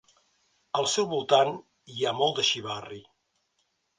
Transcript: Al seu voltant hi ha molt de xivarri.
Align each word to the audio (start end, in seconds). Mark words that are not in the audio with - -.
Al 0.79 0.87
seu 0.93 1.07
voltant 1.11 1.51
hi 1.95 2.01
ha 2.11 2.15
molt 2.21 2.35
de 2.41 2.45
xivarri. 2.53 3.01